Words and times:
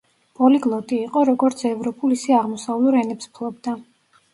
პოლიგლოტი 0.37 0.99
იყო, 1.09 1.23
როგორც 1.31 1.63
ევროპულ, 1.75 2.19
ისე 2.19 2.37
აღმოსავლურ 2.41 3.03
ენებს 3.07 3.33
ფლობდა. 3.41 3.83